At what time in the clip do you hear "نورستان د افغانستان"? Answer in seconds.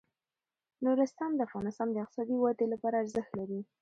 0.85-1.87